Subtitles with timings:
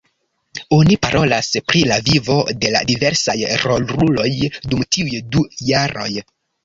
[0.77, 4.29] Oni parolas pri la vivo de la diversaj roluloj
[4.73, 6.09] dum tiuj du jaroj.